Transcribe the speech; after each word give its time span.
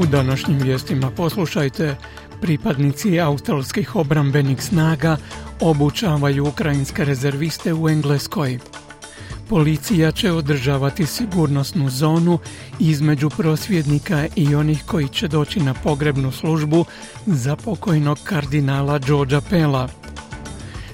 U 0.00 0.06
današnjim 0.06 0.58
vijestima 0.58 1.10
poslušajte 1.10 1.96
pripadnici 2.40 3.20
australskih 3.20 3.96
obrambenih 3.96 4.62
snaga 4.62 5.16
obučavaju 5.60 6.46
ukrajinske 6.46 7.04
rezerviste 7.04 7.74
u 7.74 7.88
Engleskoj. 7.88 8.58
Policija 9.48 10.12
će 10.12 10.32
održavati 10.32 11.06
sigurnosnu 11.06 11.90
zonu 11.90 12.38
između 12.78 13.30
prosvjednika 13.30 14.26
i 14.36 14.54
onih 14.54 14.84
koji 14.86 15.08
će 15.08 15.28
doći 15.28 15.60
na 15.60 15.74
pogrebnu 15.74 16.32
službu 16.32 16.84
za 17.26 17.56
pokojnog 17.56 18.18
kardinala 18.24 18.98
Georgia 18.98 19.40
Pela. 19.40 19.88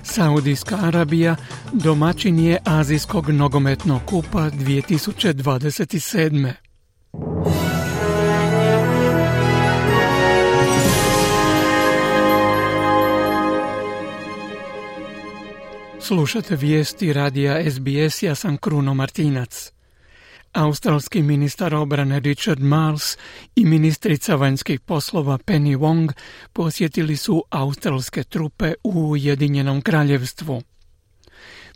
Saudijska 0.03 0.79
Arabija 0.83 1.37
domaćin 1.73 2.41
je 2.41 2.59
Azijskog 2.65 3.31
nogometnog 3.31 4.01
kupa 4.07 4.51
2027. 4.51 6.66
Slušate 16.07 16.57
vijesti 16.57 17.13
radija 17.13 17.71
SBS, 17.71 18.23
ja 18.23 18.35
sam 18.35 18.57
Kruno 18.57 18.95
Martinac. 18.95 19.73
Australski 20.53 21.23
ministar 21.23 21.75
obrane 21.75 22.21
Richard 22.21 22.61
Marles 22.61 23.19
i 23.57 23.65
ministrica 23.65 24.35
vanjskih 24.35 24.81
poslova 24.81 25.39
Penny 25.39 25.79
Wong 25.79 26.13
posjetili 26.53 27.17
su 27.17 27.45
australske 27.51 28.25
trupe 28.25 28.75
u 28.85 29.11
Ujedinjenom 29.11 29.81
kraljevstvu. 29.81 30.63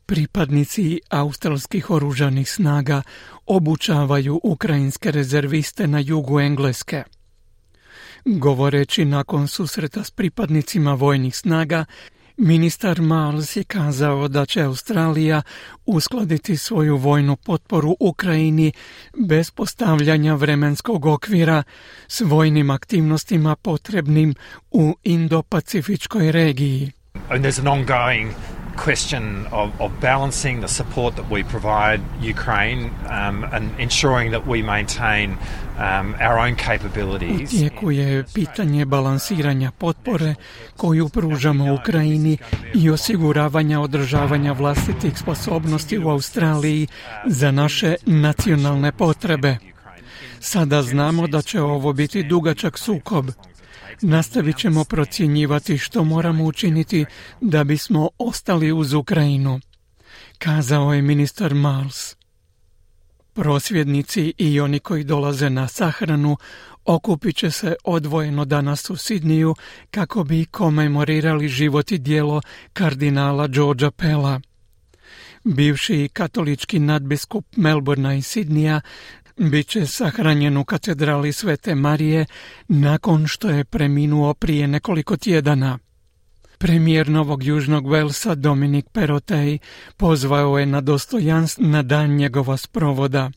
Pripadnici 0.06 1.00
australskih 1.08 1.90
oružanih 1.90 2.50
snaga 2.50 3.02
obučavaju 3.46 4.40
ukrajinske 4.42 5.10
rezerviste 5.10 5.86
na 5.86 5.98
jugu 5.98 6.40
Engleske. 6.40 7.02
Govoreći 8.24 9.04
nakon 9.04 9.48
susreta 9.48 10.04
s 10.04 10.10
pripadnicima 10.10 10.94
vojnih 10.94 11.36
snaga, 11.36 11.84
Ministar 12.42 13.00
Mars 13.00 13.56
je 13.56 13.64
kazao 13.64 14.28
da 14.28 14.46
će 14.46 14.62
Australija 14.62 15.42
uskladiti 15.86 16.56
svoju 16.56 16.97
vojnu 16.97 17.36
potporu 17.36 17.97
Ukrajini 18.00 18.72
bez 19.16 19.50
postavljanja 19.50 20.34
vremenskog 20.34 21.06
okvira 21.06 21.62
s 22.08 22.20
vojnim 22.20 22.70
aktivnostima 22.70 23.56
potrebnim 23.56 24.34
u 24.70 24.97
Indo-Pacifičkoj 25.05 26.32
regiji. 26.32 26.92
And 27.28 27.44
there's 27.44 27.70
ongoing 27.70 28.32
question 28.76 29.46
of, 29.52 29.70
of 29.80 29.90
balancing 30.00 30.60
the 30.60 30.68
support 30.68 31.16
that 31.16 31.30
we 31.30 31.42
provide 31.42 32.00
Ukraine 32.22 32.90
um, 33.08 33.44
and 33.52 33.70
ensuring 33.78 34.30
that 34.32 34.46
we 34.46 34.62
maintain 34.62 35.38
um, 35.78 36.14
our 36.20 36.38
own 36.38 36.56
capabilities. 36.56 37.50
Tijeku 37.50 37.91
je 37.91 38.24
pitanje 38.34 38.84
balansiranja 38.84 39.70
potpore 39.70 40.34
koju 40.76 41.08
pružamo 41.08 41.74
Ukrajini 41.74 42.38
i 42.74 42.91
osiguravanja 42.91 43.80
održavanja 43.80 44.52
vlastitih 44.52 45.18
sposobnosti 45.18 45.98
u 45.98 46.08
Australiji 46.08 46.87
za 47.26 47.50
naše 47.50 47.94
nacionalne 48.06 48.92
potrebe. 48.92 49.56
Sada 50.41 50.82
znamo 50.82 51.26
da 51.26 51.42
će 51.42 51.60
ovo 51.60 51.92
biti 51.92 52.22
dugačak 52.22 52.78
sukob. 52.78 53.31
Nastavit 54.02 54.56
ćemo 54.56 54.84
procjenjivati 54.84 55.78
što 55.78 56.04
moramo 56.04 56.44
učiniti 56.44 57.04
da 57.40 57.64
bismo 57.64 58.08
ostali 58.18 58.72
uz 58.72 58.92
Ukrajinu, 58.92 59.60
kazao 60.38 60.94
je 60.94 61.02
ministar 61.02 61.54
Mars. 61.54 62.16
Prosvjednici 63.32 64.32
i 64.38 64.60
oni 64.60 64.78
koji 64.78 65.04
dolaze 65.04 65.50
na 65.50 65.68
sahranu 65.68 66.36
okupit 66.84 67.36
će 67.36 67.50
se 67.50 67.74
odvojeno 67.84 68.44
danas 68.44 68.90
u 68.90 68.96
Sidniju 68.96 69.54
kako 69.90 70.24
bi 70.24 70.44
komemorirali 70.44 71.48
život 71.48 71.92
i 71.92 71.98
dijelo 71.98 72.40
kardinala 72.72 73.46
Georgia 73.46 73.90
Pela. 73.90 74.40
Bivši 75.44 76.08
katolički 76.12 76.78
nadbiskup 76.78 77.56
Melbourna 77.56 78.14
i 78.14 78.22
Sidnija 78.22 78.80
bit 79.48 79.68
će 79.68 79.86
sahranjen 79.86 80.56
u 80.56 80.64
katedrali 80.64 81.32
Svete 81.32 81.74
Marije 81.74 82.26
nakon 82.68 83.26
što 83.26 83.50
je 83.50 83.64
preminuo 83.64 84.34
prije 84.34 84.68
nekoliko 84.68 85.16
tjedana. 85.16 85.78
Premijer 86.58 87.08
Novog 87.08 87.42
Južnog 87.42 87.90
Velsa 87.90 88.34
Dominik 88.34 88.86
Perotej 88.92 89.58
pozvao 89.96 90.58
je 90.58 90.66
na 90.66 90.80
dostojanstv 90.80 91.62
na 91.62 91.82
dan 91.82 92.10
njegova 92.10 92.56
sprovoda. 92.56 93.30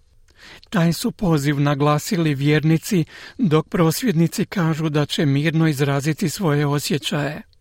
Taj 0.70 0.94
su 0.94 1.12
poziv 1.12 1.60
naglasili 1.60 2.36
vjernici, 2.36 3.06
dok 3.38 3.70
prosvjednici 3.70 4.46
kažu 4.46 4.90
da 4.90 5.06
će 5.06 5.26
mirno 5.26 5.68
izraziti 5.68 6.30
svoje 6.30 6.66
osjećaje. 6.66 7.53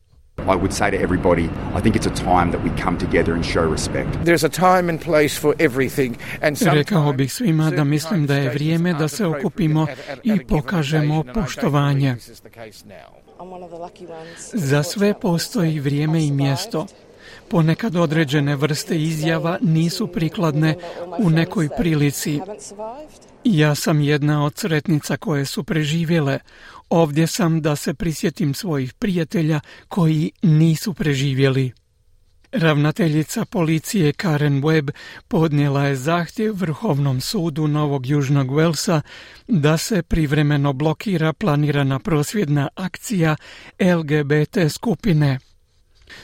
I 0.49 0.57
would 0.57 0.73
say 0.73 0.91
to 0.91 0.97
everybody, 0.97 1.49
I 1.75 1.81
think 1.81 1.97
it's 1.97 2.07
a 2.07 2.25
time 2.25 2.51
that 2.51 2.63
we 2.65 2.71
come 2.83 2.99
together 2.99 3.33
and 3.35 3.45
show 3.45 3.71
respect. 3.71 4.09
There's 4.25 4.45
a 4.45 4.49
time 4.49 4.89
and 4.91 5.01
place 5.01 5.41
for 5.41 5.55
everything. 5.59 6.17
And 6.43 6.57
Rekao 6.63 7.13
bih 7.13 7.33
svima 7.33 7.71
da 7.71 7.85
mislim 7.85 8.27
da 8.27 8.35
je 8.35 8.51
vrijeme 8.51 8.95
da 8.95 9.09
se 9.09 9.27
okupimo 9.27 9.87
i 10.23 10.45
pokažemo 10.45 11.25
poštovanje. 11.35 12.17
Za 14.53 14.83
sve 14.83 15.15
postoji 15.21 15.81
vrijeme 15.81 16.25
i 16.25 16.31
mjesto. 16.31 16.87
Ponekad 17.49 17.97
određene 17.97 18.57
vrste 18.57 18.97
izjava 19.03 19.59
nisu 19.61 20.07
prikladne 20.07 20.75
u 21.19 21.31
nekoj 21.31 21.69
prilici. 21.77 22.41
Ja 23.45 23.75
sam 23.75 24.01
jedna 24.01 24.45
od 24.45 24.57
sretnica 24.57 25.17
koje 25.17 25.45
su 25.45 25.65
preživjele. 25.65 26.39
Ovdje 26.95 27.27
sam 27.27 27.61
da 27.63 27.77
se 27.77 27.95
prisjetim 27.95 28.55
svojih 28.55 28.93
prijatelja 28.93 29.61
koji 29.89 30.31
nisu 30.43 30.95
preživjeli. 30.95 31.73
Ravnateljica 32.53 33.45
policije 33.45 34.13
Karen 34.13 34.63
Webb 34.63 34.91
podnijela 35.29 35.85
je 35.85 35.97
zahtjev 35.97 36.55
Vrhovnom 36.55 37.21
sudu 37.21 37.69
Novog 37.69 38.07
Južnog 38.07 38.57
Velsa 38.57 39.01
da 39.49 39.77
se 39.77 40.03
privremeno 40.03 40.73
blokira 40.73 41.33
planirana 41.33 41.99
prosvjedna 41.99 42.69
akcija 42.75 43.37
LGBT 43.81 44.73
skupine. 44.73 45.39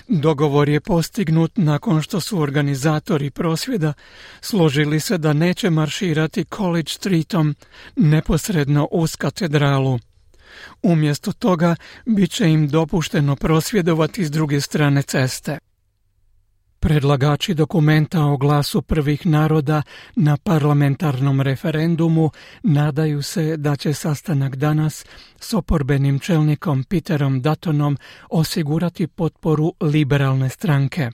Dogovor 0.09 0.69
je 0.69 0.81
postignut 0.81 1.53
nakon 1.57 2.03
što 2.03 2.21
su 2.21 2.41
organizatori 2.41 3.31
prosvjeda 3.31 3.93
složili 4.41 5.01
se 5.01 5.19
da 5.19 5.33
neće 5.33 5.71
marširati 5.71 6.45
College 6.45 6.91
Streetom 6.91 7.55
neposredno 7.97 8.89
uz 8.91 9.17
katedralu. 9.17 9.99
Umjesto 10.83 11.33
toga 11.33 11.77
bit 12.07 12.31
će 12.31 12.49
im 12.49 12.69
dopušteno 12.69 13.37
prosvjedovati 13.37 14.25
s 14.25 14.31
druge 14.31 14.61
strane 14.61 15.03
ceste. 15.03 15.59
Predlagači 16.81 17.55
dokumenta 17.55 18.25
o 18.25 18.37
glasu 18.37 18.83
prvih 18.83 19.27
naroda 19.27 19.83
na 20.17 20.37
parlamentarnom 20.37 21.41
referendumu 21.41 22.31
nadaju 22.63 23.23
se 23.23 23.57
da 23.57 23.77
će 23.77 23.95
sastanak 23.95 24.57
danas 24.57 25.05
s 25.41 25.55
oporbenim 25.55 26.19
čelnikom 26.19 26.85
Peterom 26.85 27.43
Datonom 27.43 27.99
osigurati 28.31 29.07
potporu 29.07 29.73
liberalne 29.81 30.49
stranke. 30.49 31.11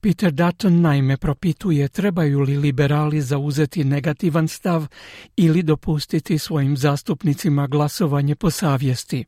Peter 0.00 0.32
Dutton 0.32 0.80
naime 0.80 1.16
propituje 1.16 1.88
trebaju 1.88 2.40
li 2.40 2.56
liberali 2.56 3.20
zauzeti 3.20 3.84
negativan 3.84 4.48
stav 4.48 4.86
ili 5.36 5.62
dopustiti 5.62 6.38
svojim 6.38 6.76
zastupnicima 6.76 7.66
glasovanje 7.66 8.34
po 8.34 8.50
savjesti. 8.50 9.24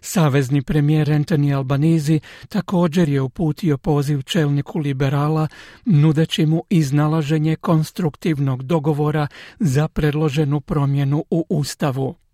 Savezni 0.00 0.62
premijer 0.62 1.08
Anthony 1.08 1.56
Albanizi 1.56 2.20
također 2.48 3.08
je 3.08 3.20
uputio 3.20 3.78
poziv 3.78 4.22
čelniku 4.22 4.78
liberala 4.78 5.48
nudeći 5.84 6.46
mu 6.46 6.62
iznalaženje 6.70 7.56
konstruktivnog 7.56 8.62
dogovora 8.62 9.26
za 9.58 9.88
predloženu 9.88 10.60
promjenu 10.60 11.24
u 11.30 11.46
Ustavu. 11.48 12.27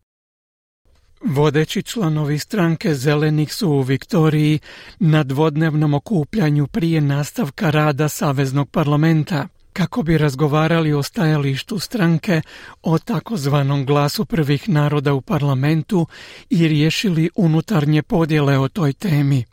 Vodeći 1.27 1.83
članovi 1.83 2.39
stranke 2.39 2.95
Zelenih 2.95 3.55
su 3.55 3.69
u 3.69 3.83
Viktoriji 3.83 4.59
na 4.99 5.23
dvodnevnom 5.23 5.95
okupljanju 5.95 6.67
prije 6.67 7.01
nastavka 7.01 7.71
rada 7.71 8.09
Saveznog 8.09 8.71
parlamenta 8.71 9.49
kako 9.73 10.03
bi 10.03 10.19
razgovarali 10.19 10.93
o 10.93 11.03
stajalištu 11.03 11.79
stranke 11.79 12.43
o 12.83 12.99
takozvanom 12.99 13.87
glasu 13.87 14.25
prvih 14.25 14.69
naroda 14.69 15.15
u 15.15 15.21
parlamentu 15.21 16.07
i 16.51 16.69
riješili 16.69 17.31
unutarnje 17.37 18.03
podjele 18.03 18.59
o 18.59 18.69
toj 18.69 18.93
temi. 18.93 19.45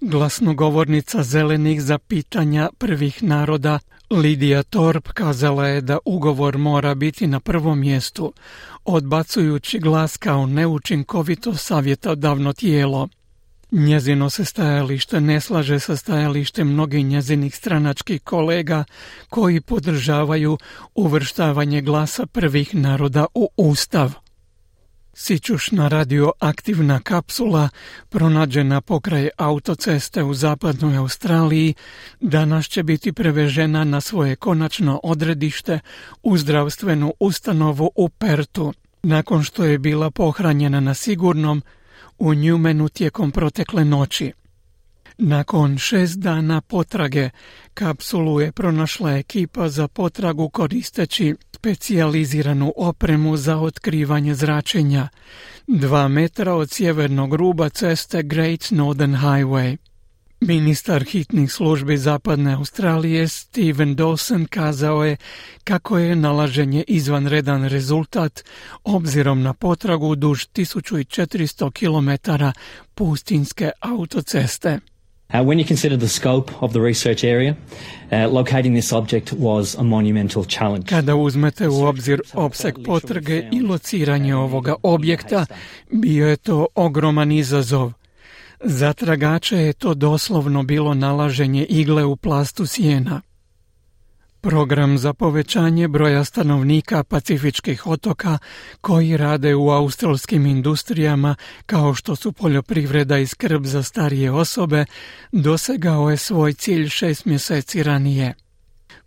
Glasnogovornica 0.00 1.22
zelenih 1.22 1.82
za 1.82 1.98
pitanja 1.98 2.70
prvih 2.78 3.22
naroda 3.22 3.78
Lidija 4.10 4.62
Torp 4.62 5.08
kazala 5.08 5.66
je 5.66 5.80
da 5.80 5.98
ugovor 6.04 6.58
mora 6.58 6.94
biti 6.94 7.26
na 7.26 7.40
prvom 7.40 7.80
mjestu, 7.80 8.32
odbacujući 8.84 9.78
glas 9.78 10.16
kao 10.16 10.46
neučinkovito 10.46 11.54
savjetodavno 11.54 12.52
tijelo. 12.52 13.08
Njezino 13.70 14.30
se 14.30 14.44
stajalište 14.44 15.20
ne 15.20 15.40
slaže 15.40 15.80
sa 15.80 15.96
stajalištem 15.96 16.68
mnogih 16.68 17.04
njezinih 17.04 17.56
stranačkih 17.56 18.22
kolega 18.22 18.84
koji 19.28 19.60
podržavaju 19.60 20.58
uvrštavanje 20.94 21.80
glasa 21.80 22.26
prvih 22.26 22.74
naroda 22.74 23.26
u 23.34 23.48
Ustav. 23.56 24.27
Sičušna 25.20 25.88
radioaktivna 25.88 27.00
kapsula, 27.00 27.68
pronađena 28.08 28.80
pokraj 28.80 29.28
autoceste 29.36 30.22
u 30.22 30.34
zapadnoj 30.34 30.96
Australiji, 30.96 31.74
danas 32.20 32.66
će 32.66 32.82
biti 32.82 33.12
prevežena 33.12 33.84
na 33.84 34.00
svoje 34.00 34.36
konačno 34.36 35.00
odredište 35.02 35.80
u 36.22 36.36
zdravstvenu 36.36 37.14
ustanovu 37.20 37.90
u 37.94 38.08
Pertu, 38.08 38.72
nakon 39.02 39.42
što 39.42 39.64
je 39.64 39.78
bila 39.78 40.10
pohranjena 40.10 40.80
na 40.80 40.94
sigurnom 40.94 41.62
u 42.18 42.34
Njumenu 42.34 42.88
tijekom 42.88 43.30
protekle 43.30 43.84
noći. 43.84 44.32
Nakon 45.18 45.78
šest 45.78 46.18
dana 46.18 46.60
potrage 46.60 47.30
kapsulu 47.74 48.40
je 48.40 48.52
pronašla 48.52 49.12
ekipa 49.12 49.68
za 49.68 49.88
potragu 49.88 50.48
koristeći 50.48 51.34
specijaliziranu 51.58 52.72
opremu 52.76 53.36
za 53.36 53.56
otkrivanje 53.56 54.34
zračenja, 54.34 55.08
dva 55.66 56.08
metra 56.08 56.54
od 56.54 56.70
sjevernog 56.70 57.34
ruba 57.34 57.68
ceste 57.68 58.22
Great 58.22 58.70
Northern 58.70 59.14
Highway. 59.14 59.76
Ministar 60.40 61.04
hitnih 61.04 61.52
službi 61.52 61.96
Zapadne 61.96 62.54
Australije 62.54 63.28
Steven 63.28 63.96
Dawson 63.96 64.46
kazao 64.46 65.04
je 65.04 65.16
kako 65.64 65.98
je 65.98 66.16
nalaženje 66.16 66.84
izvanredan 66.88 67.64
rezultat 67.64 68.44
obzirom 68.84 69.42
na 69.42 69.54
potragu 69.54 70.14
duž 70.14 70.44
1400 70.54 71.70
km 71.70 72.32
pustinske 72.94 73.70
autoceste. 73.80 74.78
Uh, 75.34 75.42
when 75.42 75.58
you 75.58 75.64
consider 75.64 75.96
the 75.96 76.08
scope 76.08 76.50
of 76.62 76.72
the 76.72 76.80
research 76.80 77.22
area, 77.22 77.54
uh, 78.12 78.26
locating 78.28 78.72
this 78.74 78.92
object 78.92 79.32
was 79.32 79.74
a 79.74 79.82
monumental 79.82 80.44
challenge. 80.44 80.88
Kada 80.88 81.16
uzmete 81.16 81.68
u 81.68 81.84
obzir 81.84 82.20
opseg 82.34 82.74
potrage 82.84 83.48
i 83.52 83.60
lociranje 83.60 84.36
ovoga 84.36 84.74
objekta, 84.82 85.46
bio 85.90 86.28
je 86.28 86.36
to 86.36 86.66
ogroman 86.74 87.32
izazov. 87.32 87.92
Za 88.60 88.92
tragače 88.92 89.56
je 89.56 89.72
to 89.72 89.94
doslovno 89.94 90.62
bilo 90.62 90.94
nalaženje 90.94 91.64
igle 91.64 92.04
u 92.04 92.16
plastu 92.16 92.66
sjena. 92.66 93.20
Program 94.40 94.98
za 94.98 95.12
povećanje 95.12 95.88
broja 95.88 96.24
stanovnika 96.24 97.04
pacifičkih 97.04 97.86
otoka 97.86 98.38
koji 98.80 99.16
rade 99.16 99.54
u 99.54 99.70
australskim 99.70 100.46
industrijama 100.46 101.34
kao 101.66 101.94
što 101.94 102.16
su 102.16 102.32
poljoprivreda 102.32 103.18
i 103.18 103.26
skrb 103.26 103.64
za 103.64 103.82
starije 103.82 104.30
osobe 104.30 104.84
dosegao 105.32 106.10
je 106.10 106.16
svoj 106.16 106.52
cilj 106.52 106.88
šest 106.88 107.24
mjeseci 107.24 107.82
ranije. 107.82 108.34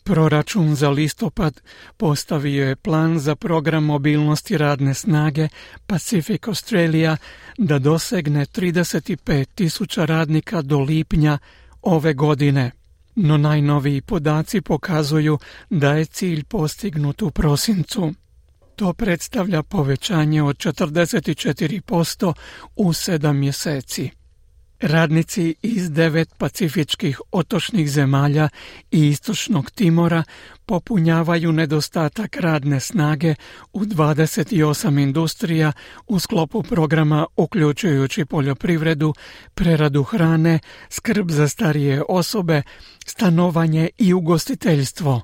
Proračun 0.03 0.75
za 0.75 0.89
listopad 0.89 1.61
postavio 1.97 2.67
je 2.67 2.75
plan 2.75 3.19
za 3.19 3.35
program 3.35 3.83
mobilnosti 3.83 4.57
radne 4.57 4.93
snage 4.93 5.47
Pacific 5.87 6.47
Australia 6.47 7.17
da 7.57 7.79
dosegne 7.79 8.45
35 8.45 9.45
tisuća 9.55 10.05
radnika 10.05 10.61
do 10.61 10.79
lipnja 10.79 11.37
ove 11.81 12.13
godine 12.13 12.71
no 13.15 13.37
najnoviji 13.37 14.01
podaci 14.01 14.61
pokazuju 14.61 15.37
da 15.69 15.91
je 15.91 16.05
cilj 16.05 16.43
postignut 16.43 17.21
u 17.21 17.31
prosincu. 17.31 18.13
To 18.75 18.93
predstavlja 18.93 19.63
povećanje 19.63 20.43
od 20.43 20.57
44% 20.57 22.33
u 22.75 22.93
sedam 22.93 23.37
mjeseci. 23.37 24.20
Radnici 24.81 25.55
iz 25.61 25.91
devet 25.91 26.29
pacifičkih 26.37 27.21
otočnih 27.31 27.91
zemalja 27.91 28.49
i 28.91 29.07
istočnog 29.07 29.71
Timora 29.71 30.23
popunjavaju 30.65 31.51
nedostatak 31.51 32.37
radne 32.37 32.79
snage 32.79 33.35
u 33.73 33.79
28 33.79 35.03
industrija 35.03 35.71
u 36.07 36.19
sklopu 36.19 36.63
programa 36.63 37.25
uključujući 37.35 38.25
poljoprivredu, 38.25 39.13
preradu 39.53 40.03
hrane, 40.03 40.59
skrb 40.89 41.31
za 41.31 41.47
starije 41.47 42.03
osobe, 42.09 42.61
stanovanje 43.05 43.89
i 43.97 44.13
ugostiteljstvo. 44.13 45.21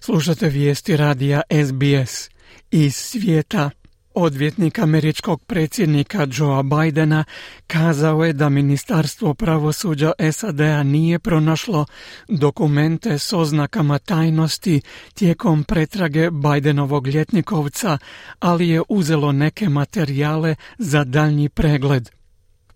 Slušate 0.00 0.48
vijesti 0.48 0.96
radija 0.96 1.42
SBS 1.50 2.30
iz 2.70 2.96
svijeta. 2.96 3.70
Odvjetnik 4.16 4.78
američkog 4.78 5.44
predsjednika 5.44 6.26
Joea 6.38 6.62
Bidena 6.62 7.24
kazao 7.66 8.24
je 8.24 8.32
da 8.32 8.48
Ministarstvo 8.48 9.34
pravosuđa 9.34 10.12
SAD-a 10.32 10.82
nije 10.82 11.18
pronašlo 11.18 11.86
dokumente 12.28 13.18
s 13.18 13.32
oznakama 13.32 13.98
tajnosti 13.98 14.80
tijekom 15.14 15.64
pretrage 15.64 16.30
Bidenovog 16.30 17.06
ljetnikovca, 17.06 17.98
ali 18.38 18.68
je 18.68 18.82
uzelo 18.88 19.32
neke 19.32 19.68
materijale 19.68 20.54
za 20.78 21.04
daljnji 21.04 21.48
pregled. 21.48 22.10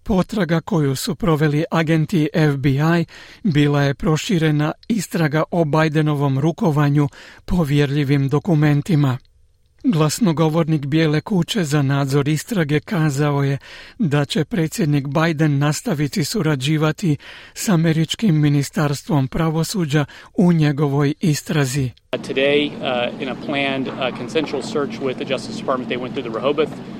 Potraga 0.03 0.61
koju 0.61 0.97
su 0.97 1.15
proveli 1.15 1.65
agenti 1.71 2.29
FBI 2.53 3.05
bila 3.43 3.83
je 3.83 3.95
proširena 3.95 4.73
istraga 4.89 5.43
o 5.51 5.65
Bidenovom 5.65 6.39
rukovanju 6.39 7.09
povjerljivim 7.45 8.29
dokumentima. 8.29 9.19
Glasnogovornik 9.85 10.87
Bijele 10.87 11.21
kuće 11.21 11.65
za 11.65 11.83
nadzor 11.83 12.29
istrage 12.29 12.81
kazao 12.81 13.43
je 13.43 13.59
da 13.99 14.25
će 14.25 14.45
predsjednik 14.45 15.07
Biden 15.07 15.59
nastaviti 15.59 16.25
surađivati 16.25 17.17
s 17.55 17.69
američkim 17.69 18.41
ministarstvom 18.41 19.29
pravosuđa 19.29 20.05
u 20.37 20.53
njegovoj 20.53 21.15
istrazi. 21.21 21.91
Today, 22.13 22.67
uh, 22.67 23.23
in 23.23 23.29
a 23.29 23.35
planned 23.47 23.89
uh, 23.89 24.19
consensual 24.19 24.63
search 24.63 25.01
with 25.01 25.15
the 25.15 25.35
Justice 25.35 25.59
Department, 25.59 25.91
they 25.91 26.01
went 26.01 26.13
through 26.13 26.31
the 26.31 26.39
Rehoboth. 26.39 26.98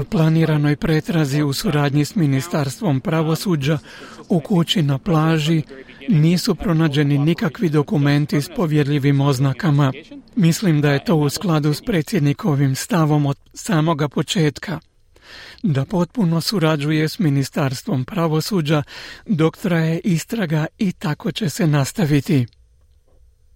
U 0.00 0.04
planiranoj 0.04 0.76
pretrazi 0.76 1.42
u 1.42 1.52
suradnji 1.52 2.04
s 2.04 2.14
ministarstvom 2.14 3.00
pravosuđa 3.00 3.78
u 4.28 4.40
kući 4.40 4.82
na 4.82 4.98
plaži 4.98 5.62
nisu 6.08 6.54
pronađeni 6.54 7.18
nikakvi 7.18 7.68
dokumenti 7.68 8.42
s 8.42 8.48
povjerljivim 8.56 9.20
oznakama. 9.20 9.92
Mislim 10.36 10.80
da 10.80 10.92
je 10.92 11.04
to 11.04 11.16
u 11.16 11.30
skladu 11.30 11.74
s 11.74 11.82
predsjednikovim 11.82 12.74
stavom 12.74 13.26
od 13.26 13.38
samoga 13.54 14.08
početka 14.08 14.78
da 15.62 15.84
potpuno 15.84 16.40
surađuje 16.40 17.08
s 17.08 17.18
Ministarstvom 17.18 18.04
pravosuđa 18.04 18.82
dok 19.26 19.56
traje 19.56 20.00
istraga 20.04 20.66
i 20.78 20.92
tako 20.92 21.32
će 21.32 21.50
se 21.50 21.66
nastaviti. 21.66 22.46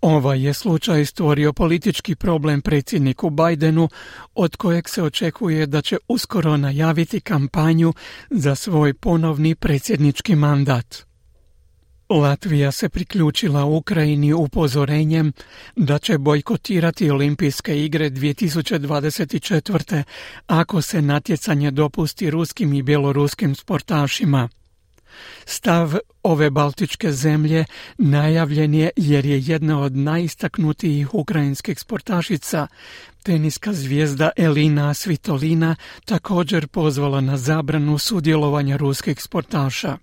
Ovaj 0.03 0.43
je 0.43 0.55
slučaj 0.55 1.05
stvorio 1.05 1.53
politički 1.53 2.15
problem 2.15 2.63
predsjedniku 2.63 3.31
Bidenu, 3.31 3.89
od 4.35 4.57
kojeg 4.57 4.89
se 4.89 5.03
očekuje 5.03 5.67
da 5.67 5.83
će 5.83 5.99
uskoro 6.09 6.57
najaviti 6.57 7.21
kampanju 7.21 7.93
za 8.31 8.55
svoj 8.55 8.95
ponovni 8.95 9.55
predsjednički 9.55 10.37
mandat. 10.37 11.05
Latvija 12.09 12.73
se 12.73 12.89
priključila 12.89 13.65
Ukrajini 13.65 14.33
upozorenjem 14.33 15.33
da 15.77 15.99
će 15.99 16.19
bojkotirati 16.19 17.11
olimpijske 17.11 17.85
igre 17.85 18.11
2024. 18.11 20.03
ako 20.47 20.83
se 20.83 21.03
natjecanje 21.03 21.71
dopusti 21.71 22.31
ruskim 22.31 22.73
i 22.73 22.83
bjeloruskim 22.83 23.55
sportašima. 23.55 24.49
Stav 25.45 25.95
ove 26.23 26.51
baltičke 26.51 27.13
zemlje 27.13 27.65
najavljen 27.99 28.75
je 28.75 28.91
jer 28.97 29.27
je 29.27 29.43
jedna 29.45 29.81
od 29.81 29.97
najistaknutijih 29.97 31.15
ukrajinskih 31.15 31.81
sportašica, 31.81 32.67
teniska 33.23 33.73
zvijezda 33.73 34.31
Elina 34.37 34.95
Svitolina, 34.95 35.77
također 36.05 36.69
pozvala 36.69 37.21
na 37.21 37.37
zabranu 37.37 37.99
sudjelovanja 37.99 38.77
ruskih 38.77 39.23
sportaša. 39.23 39.99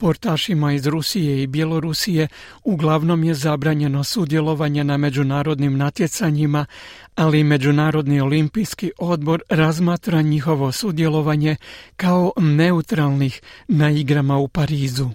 Sportašima 0.00 0.72
iz 0.72 0.86
Rusije 0.86 1.42
i 1.42 1.46
Bjelorusije 1.46 2.28
uglavnom 2.64 3.24
je 3.24 3.34
zabranjeno 3.34 4.04
sudjelovanje 4.04 4.84
na 4.84 4.96
međunarodnim 4.96 5.76
natjecanjima, 5.76 6.66
ali 7.14 7.44
Međunarodni 7.44 8.20
olimpijski 8.20 8.90
odbor 8.98 9.42
razmatra 9.48 10.22
njihovo 10.22 10.72
sudjelovanje 10.72 11.56
kao 11.96 12.32
neutralnih 12.36 13.40
na 13.68 13.90
igrama 13.90 14.36
u 14.36 14.48
Parizu. 14.48 15.10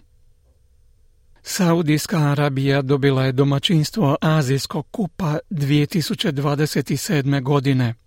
Saudijska 1.42 2.18
Arabija 2.18 2.82
dobila 2.82 3.24
je 3.24 3.32
domaćinstvo 3.32 4.16
Azijskog 4.22 4.88
kupa 4.92 5.38
2027. 5.50 7.42
godine. 7.42 8.05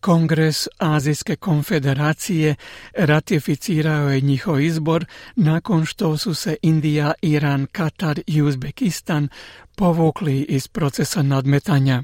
Kongres 0.00 0.68
Azijske 0.78 1.36
konfederacije 1.36 2.54
ratificirao 2.94 4.10
je 4.10 4.20
njihov 4.20 4.60
izbor 4.60 5.04
nakon 5.36 5.86
što 5.86 6.16
su 6.16 6.34
se 6.34 6.56
Indija, 6.62 7.12
Iran, 7.22 7.66
Katar 7.72 8.20
i 8.26 8.42
Uzbekistan 8.42 9.28
povukli 9.76 10.40
iz 10.40 10.68
procesa 10.68 11.22
nadmetanja. 11.22 12.02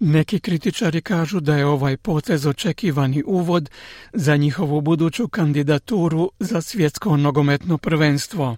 Neki 0.00 0.40
kritičari 0.40 1.00
kažu 1.00 1.40
da 1.40 1.56
je 1.56 1.66
ovaj 1.66 1.96
potez 1.96 2.46
očekivani 2.46 3.22
uvod 3.26 3.70
za 4.12 4.36
njihovu 4.36 4.80
buduću 4.80 5.28
kandidaturu 5.28 6.30
za 6.38 6.60
svjetsko 6.60 7.16
nogometno 7.16 7.78
prvenstvo. 7.78 8.56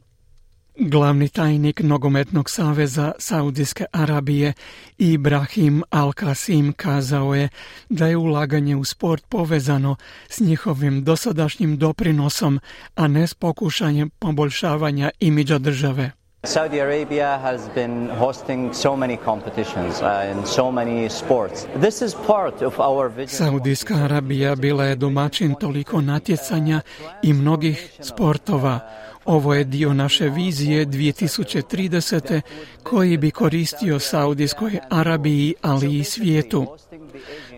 Glavni 0.83 1.29
tajnik 1.29 1.81
Nogometnog 1.81 2.51
saveza 2.51 3.13
Saudijske 3.19 3.85
Arabije 3.93 4.53
Ibrahim 4.99 5.83
Al-Kasim 5.91 6.73
kazao 6.73 7.35
je 7.35 7.49
da 7.89 8.07
je 8.07 8.17
ulaganje 8.17 8.77
u 8.77 8.85
sport 8.85 9.25
povezano 9.29 9.97
s 10.29 10.41
njihovim 10.41 11.05
dosadašnjim 11.05 11.79
doprinosom, 11.79 12.61
a 12.95 13.09
ne 13.09 13.27
s 13.27 13.35
pokušanjem 13.35 14.11
poboljšavanja 14.19 15.11
imidža 15.21 15.59
države. 15.59 16.20
Saudi 16.45 16.81
Arabia 16.81 17.39
has 17.39 17.69
been 17.75 18.09
hosting 18.09 18.73
so 18.73 18.97
many 18.97 19.17
competitions 19.19 20.01
uh, 20.01 20.27
in 20.33 20.47
so 20.47 20.73
many 20.73 21.09
sports. 21.11 21.67
This 21.77 22.01
is 22.01 22.15
part 22.27 22.63
of 22.63 22.81
our 22.81 23.09
vision. 23.09 23.39
Saudijska 23.39 23.95
Arabija 23.95 24.55
bila 24.55 24.85
je 24.85 24.97
domaćin 24.97 25.55
toliko 25.55 26.01
natjecanja 26.01 26.81
i 27.23 27.33
mnogih 27.33 27.93
sportova. 28.01 28.81
Ovo 29.25 29.55
je 29.55 29.65
dio 29.65 29.95
naše 29.95 30.29
vizije 30.29 30.87
2030. 30.87 32.41
koji 32.83 33.17
bi 33.17 33.31
koristio 33.31 33.99
Saudijskoj 33.99 34.79
Arabiji, 34.91 35.55
ali 35.63 35.99
i 35.99 36.05
svijetu. 36.05 36.67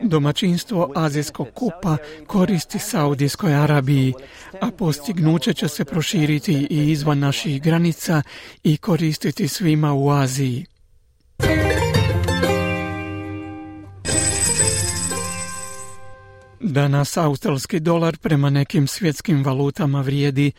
Domaćinstvo 0.02 0.92
Azijskog 0.94 1.46
kupa 1.54 1.96
koristi 2.26 2.78
Saudijskoj 2.78 3.54
Arabiji, 3.54 4.14
a 4.60 4.70
postignuće 4.70 5.54
će 5.54 5.68
se 5.68 5.84
proširiti 5.84 6.66
i 6.70 6.90
izvan 6.90 7.18
naših 7.18 7.62
granica 7.62 8.22
i 8.62 8.76
koristiti 8.76 9.48
svima 9.48 9.92
u 9.92 10.10
Aziji. 10.10 10.66
Danas 16.64 17.16
australski 17.16 17.80
dolar 17.80 18.16
prema 18.16 18.50
nekim 18.50 18.86
svjetskim 18.86 19.44
valutama 19.44 20.00
vrijedi 20.00 20.52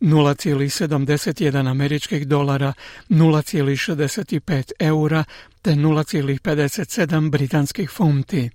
0,71 0.00 1.70
američkih 1.70 2.28
dolara, 2.28 2.72
0,65 3.08 4.72
eura 4.78 5.24
te 5.62 5.70
0,57 5.70 7.30
britanskih 7.30 7.90
funti. 7.90 8.50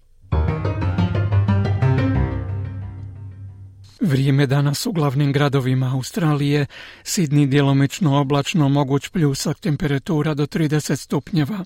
Vrijeme 4.02 4.46
danas 4.48 4.86
u 4.86 4.92
glavnim 4.92 5.34
gradovima 5.34 5.92
Australije, 5.94 6.66
Sidni 7.04 7.48
djelomično 7.48 8.20
oblačno, 8.20 8.70
moguć 8.70 9.10
pljusak 9.10 9.60
temperatura 9.60 10.34
do 10.34 10.46
30 10.46 10.96
stupnjeva. 10.96 11.66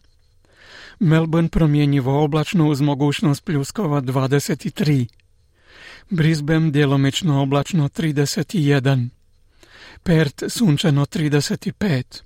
Melbourne 1.00 1.50
promjenjivo 1.50 2.24
oblačno 2.24 2.68
uz 2.68 2.82
mogućnost 2.82 3.46
pljuskova 3.46 4.02
23. 4.02 5.19
Brisbane 6.10 6.72
djelomično 6.72 7.42
oblačno 7.42 7.90
31. 7.90 9.10
Perth 10.04 10.44
sunčano 10.48 11.06
35. 11.06 12.22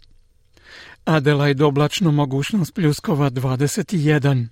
Adelaide 1.05 1.63
oblačno 1.63 2.11
mogućnost 2.11 2.73
pljuskova 2.73 3.29
21. 3.29 4.47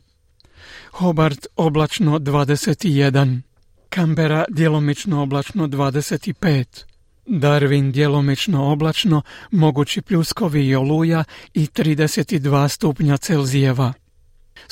Hobart 0.92 1.48
oblačno 1.56 2.20
21. 2.20 3.42
Kambera 3.90 4.46
djelomično 4.50 5.22
oblačno 5.22 5.68
25. 5.68 6.84
Darwin 7.26 7.92
djelomično 7.92 8.72
oblačno, 8.72 9.22
mogući 9.52 10.02
pljuskovi 10.02 10.68
i 10.68 10.76
oluja 10.76 11.24
i 11.54 11.66
32 11.66 12.68
stupnja 12.68 13.18
Celzijeva. 13.18 13.94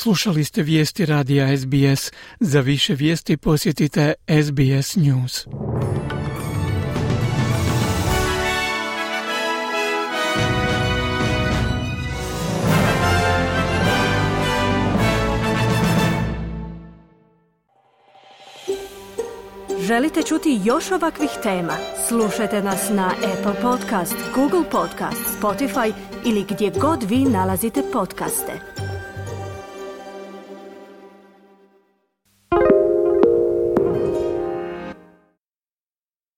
Slušali 0.02 0.44
ste 0.44 0.64
vijesti 0.64 1.06
radija 1.06 1.58
SBS. 1.58 2.12
Za 2.40 2.60
više 2.60 2.94
vijesti 2.94 3.38
posjetite 3.38 4.14
SBS 4.44 4.96
News. 4.96 5.48
Želite 19.80 20.22
čuti 20.24 20.60
još 20.64 20.92
ovakvih 20.92 21.30
tema? 21.44 21.74
Slušajte 22.08 22.62
nas 22.62 22.90
na 22.90 23.08
Apple 23.08 23.62
Podcast, 23.62 24.16
Google 24.36 24.70
Podcast, 24.72 25.40
Spotify 25.42 25.94
ili 26.26 26.46
gdje 26.50 26.72
god 26.82 27.04
vi 27.04 27.18
nalazite 27.18 27.82
podcaste. 27.94 28.79